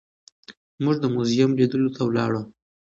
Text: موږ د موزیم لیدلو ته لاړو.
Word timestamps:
موږ 0.83 0.95
د 1.01 1.05
موزیم 1.15 1.51
لیدلو 1.59 1.89
ته 1.95 2.01
لاړو. 2.15 2.41